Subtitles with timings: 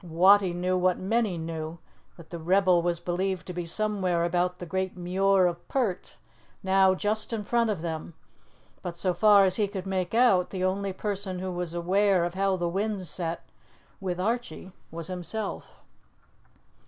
[0.03, 1.77] Wattie knew what many knew
[2.17, 6.17] that the rebel was believed to be somewhere about the great Muir of Pert,
[6.63, 8.15] now just in front of them,
[8.81, 12.33] but so far as he could make out, the only person who was aware of
[12.33, 13.47] how the wind set
[13.99, 15.81] with Archie was himself.